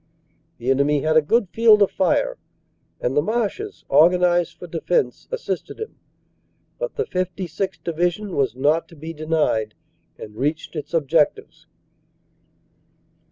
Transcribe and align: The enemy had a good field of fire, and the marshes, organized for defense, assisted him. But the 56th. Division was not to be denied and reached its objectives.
The 0.57 0.71
enemy 0.71 1.01
had 1.03 1.15
a 1.15 1.21
good 1.21 1.47
field 1.49 1.83
of 1.83 1.91
fire, 1.91 2.39
and 2.99 3.15
the 3.15 3.21
marshes, 3.21 3.85
organized 3.87 4.57
for 4.57 4.65
defense, 4.65 5.27
assisted 5.29 5.79
him. 5.79 5.99
But 6.79 6.95
the 6.95 7.03
56th. 7.05 7.83
Division 7.83 8.35
was 8.35 8.55
not 8.55 8.87
to 8.87 8.95
be 8.95 9.13
denied 9.13 9.75
and 10.17 10.35
reached 10.35 10.75
its 10.75 10.95
objectives. 10.95 11.67